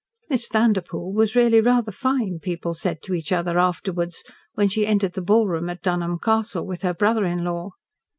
Miss 0.31 0.47
Vanderpoel 0.47 1.13
was 1.13 1.35
really 1.35 1.61
rather 1.61 1.91
fine, 1.91 2.39
people 2.41 2.73
said 2.73 3.03
to 3.03 3.13
each 3.13 3.31
other 3.31 3.59
afterwards, 3.59 4.23
when 4.55 4.67
she 4.67 4.87
entered 4.87 5.13
the 5.13 5.21
ballroom 5.21 5.69
at 5.69 5.83
Dunholm 5.83 6.17
Castle 6.17 6.65
with 6.65 6.81
her 6.81 6.95
brother 6.95 7.23
in 7.27 7.43
law. 7.43 7.69